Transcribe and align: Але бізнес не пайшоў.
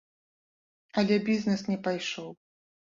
Але 1.03 1.21
бізнес 1.29 1.61
не 1.71 1.77
пайшоў. 1.87 2.29